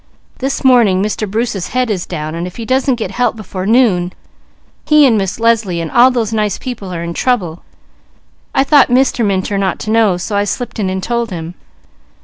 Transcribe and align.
This 0.39 0.63
morning 0.63 1.03
Mr. 1.03 1.29
Bruce's 1.29 1.67
head 1.67 1.91
is 1.91 2.07
down, 2.07 2.33
and 2.33 2.47
if 2.47 2.55
he 2.55 2.65
doesn't 2.65 2.95
get 2.95 3.11
help 3.11 3.35
before 3.35 3.67
noon, 3.67 4.13
he 4.83 5.05
and 5.05 5.15
Miss 5.15 5.39
Leslie 5.39 5.79
and 5.79 5.91
all 5.91 6.09
those 6.09 6.33
nice 6.33 6.57
people 6.57 6.91
are 6.91 7.03
in 7.03 7.13
trouble. 7.13 7.61
I 8.55 8.63
thought 8.63 8.87
Mr. 8.89 9.23
Minturn 9.23 9.61
ought 9.61 9.77
to 9.81 9.91
know, 9.91 10.17
so 10.17 10.35
I 10.35 10.43
slipped 10.45 10.79
in 10.79 10.89
and 10.89 11.03
told 11.03 11.29
him." 11.29 11.53